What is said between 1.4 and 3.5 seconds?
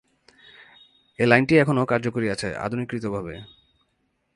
এখনও কার্যকরী আছে আধুনিকীকৃতভাবে।